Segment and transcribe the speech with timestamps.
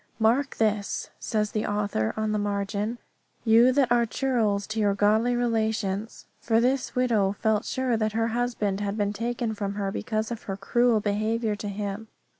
[0.17, 2.97] "Mark this," says the author on the margin,
[3.45, 8.29] "you that are churls to your godly relations." For this widow felt sure that her
[8.29, 12.07] husband had been taken from her because of her cruel behaviour to him.